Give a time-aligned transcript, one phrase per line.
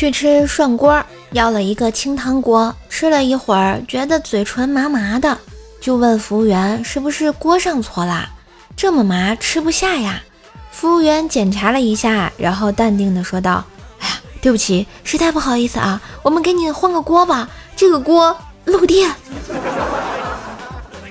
[0.00, 5.36] 去吃涮锅，要了一个清汤锅，吃了一会儿，觉得嘴唇麻麻的，
[5.78, 8.26] 就问服务员是不是锅上错啦？
[8.74, 10.22] 这么麻吃不下呀？
[10.70, 13.62] 服务员检查了一下，然后淡定的说道
[14.00, 17.46] ：“哎呀，对不起，实在不好意思啊，我们给你换个锅吧，
[17.76, 19.14] 这个锅漏电。”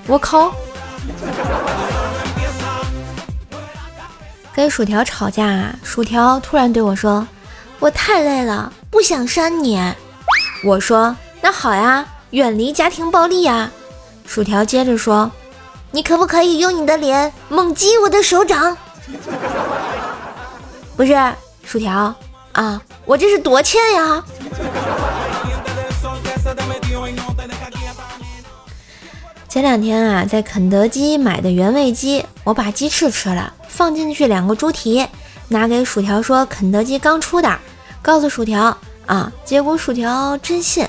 [0.07, 0.51] 我靠！
[4.51, 7.27] 跟薯条吵架，薯条突然对我说
[7.77, 9.81] ：“我太累了，不想扇你。”
[10.63, 13.71] 我说：“那好呀，远离家庭暴力呀。”
[14.25, 15.31] 薯条接着说
[15.91, 18.77] ：“你可不可以用你的脸猛击我的手掌？”
[20.95, 21.17] 不是
[21.63, 22.13] 薯条
[22.51, 24.23] 啊，我这是多欠呀！
[29.47, 35.07] 前两天啊，在肯德基买的原味鸡，我把鸡翅吃了，放进去两个猪蹄，
[35.47, 37.57] 拿给薯条说肯德基刚出的，
[38.01, 40.87] 告诉薯条啊，结果薯条真信。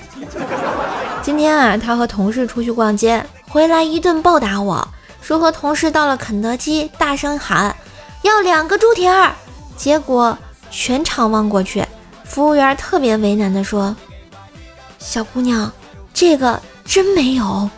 [1.23, 4.87] 今天啊，他和同事出去逛街，回来一顿暴打我，
[5.21, 7.75] 说和同事到了肯德基，大声喊
[8.23, 9.33] 要两个猪蹄儿，
[9.77, 10.37] 结果
[10.71, 11.85] 全场望过去，
[12.25, 13.95] 服务员特别为难的说
[14.99, 15.71] ：“小姑娘，
[16.15, 17.69] 这个真没有。”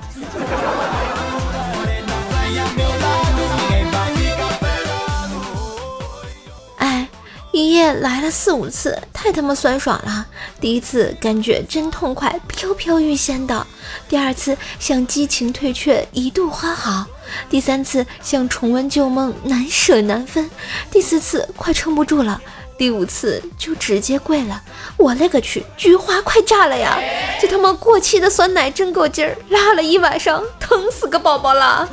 [7.62, 10.26] 一夜来了四五次，太他妈酸爽了！
[10.60, 13.64] 第一次感觉真痛快，飘飘欲仙的；
[14.08, 17.04] 第二次像激情退却，一度花好；
[17.48, 20.44] 第三次像重温旧梦，难舍难分；
[20.90, 22.40] 第四次快撑不住了；
[22.76, 24.60] 第五次就直接跪了。
[24.96, 26.98] 我勒个去，菊花快炸了呀！
[27.40, 31.88] 这他妈过期的酸奶真够劲儿，拉了一晚上，疼死个宝宝了。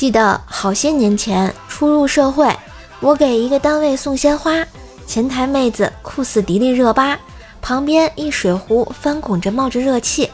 [0.00, 2.50] 记得好些年前初入社会，
[3.00, 4.66] 我给一个单位送鲜花，
[5.06, 7.18] 前台妹子酷似迪丽热巴，
[7.60, 10.30] 旁边一水壶翻滚着冒着热气。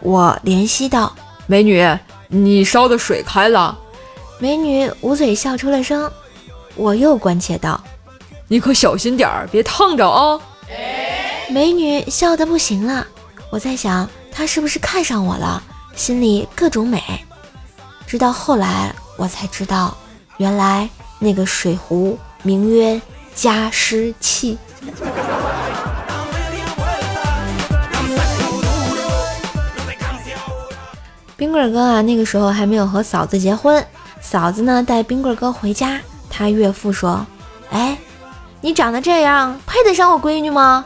[0.00, 1.14] 我怜惜道
[1.46, 1.80] ：“美女，
[2.26, 3.78] 你烧的水开了。”
[4.40, 6.10] 美女捂嘴笑出了声。
[6.74, 7.80] 我又关切道
[8.48, 10.40] ：“你可小心点儿，别烫着啊！”
[11.48, 13.06] 美女笑得不行了。
[13.50, 15.62] 我在想，她是不是看上我了？
[15.94, 17.00] 心里各种美。
[18.08, 18.92] 直到后来。
[19.16, 19.96] 我才知道，
[20.38, 20.88] 原来
[21.18, 23.00] 那个水壶名曰
[23.34, 24.58] 加湿器。
[31.36, 33.84] 冰棍哥啊，那个时候还没有和嫂子结婚，
[34.20, 36.00] 嫂子呢带冰棍哥回家，
[36.30, 37.26] 他岳父说
[37.70, 37.96] ：“哎，
[38.60, 40.84] 你长得这样，配得上我闺女吗？”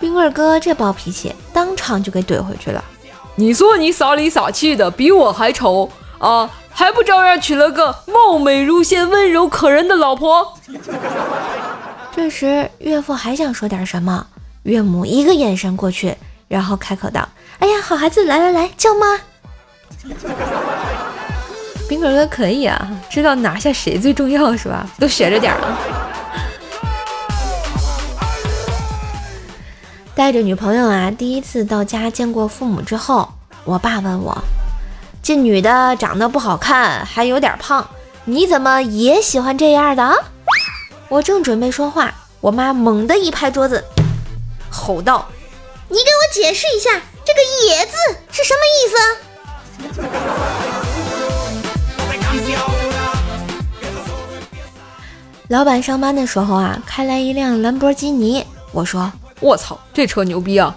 [0.00, 2.82] 冰棍哥这暴脾气，当场就给怼回去了
[3.36, 10.58] ：“你说你傻里傻气的，比我还丑啊！”还不照样娶了个貌美如仙、温柔可人的老婆？
[12.14, 14.26] 这时岳父还想说点什么，
[14.64, 16.16] 岳母一个眼神过去，
[16.48, 17.28] 然后开口道
[17.60, 19.20] ：“哎呀，好孩子，来来来，叫妈。
[21.88, 24.84] ”冰棍哥可以啊，知道拿下谁最重要是吧？
[24.98, 25.78] 都学着点啊。
[30.14, 33.28] 带着女朋友啊，第一次到家见过父母之后，
[33.64, 34.36] 我爸问我。
[35.24, 37.88] 这女的长得不好看，还有点胖，
[38.26, 40.22] 你怎么也喜欢这样的？
[41.08, 42.12] 我正准备说话，
[42.42, 43.82] 我妈猛地一拍桌子，
[44.68, 45.26] 吼道
[45.88, 47.96] ：“你给我解释一下，这个‘野’字
[48.30, 48.96] 是什么意思？”
[55.48, 60.76] 老板上班的时候啊，开来一辆兰博基尼，我说：“我操，这车牛逼啊！”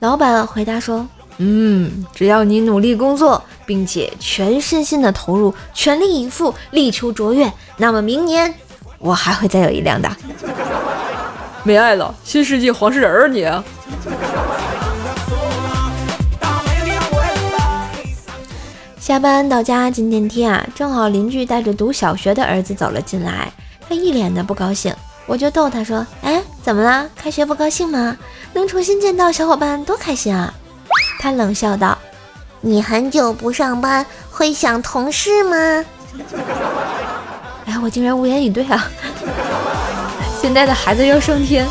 [0.00, 1.06] 老板回答说。
[1.38, 8.54] 嗯，只要你努力工作，并且全身心的投入，全力以赴，力求卓越，那么明年
[8.98, 10.08] 我还会再有一辆的。
[11.64, 13.48] 没爱了，新世纪黄世仁儿你。
[19.00, 23.52] 下班到家进电梯啊，正好邻居带着读小学的儿子走了进来，
[23.86, 24.94] 他一脸的不高兴，
[25.26, 27.06] 我就逗他说：“哎，怎么啦？
[27.14, 28.16] 开学不高兴吗？
[28.54, 30.54] 能重新见到小伙伴多开心啊！”
[31.24, 31.96] 他冷笑道
[32.60, 35.56] ：“你很久不上班，会想同事吗？”
[37.64, 38.90] 哎，我竟然无言以对啊！
[40.38, 41.66] 现在的孩子要上天。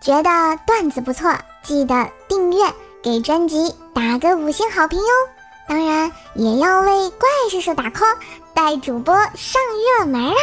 [0.00, 0.30] 觉得
[0.66, 1.30] 段子不错，
[1.62, 2.64] 记得订阅，
[3.02, 5.04] 给专辑打个五星好评哟！
[5.68, 8.16] 当然也要为怪叔叔打 call，
[8.54, 9.60] 带主播上
[9.98, 10.34] 热门啊！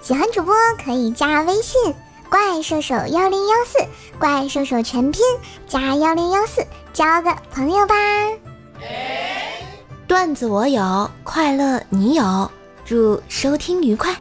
[0.00, 1.94] 喜欢主播可以加微信。
[2.32, 3.86] 怪兽手幺零幺四，
[4.18, 5.20] 怪兽手全拼
[5.66, 7.94] 加幺零幺四，交个朋友吧。
[10.08, 12.50] 段子我有，快乐你有，
[12.86, 14.16] 祝收听愉快。